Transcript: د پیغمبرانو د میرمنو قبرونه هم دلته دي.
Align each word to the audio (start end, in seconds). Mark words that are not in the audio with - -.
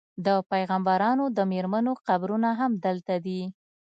د 0.25 0.27
پیغمبرانو 0.51 1.25
د 1.37 1.39
میرمنو 1.51 1.93
قبرونه 2.07 2.49
هم 2.59 2.71
دلته 2.85 3.15
دي. 3.25 3.41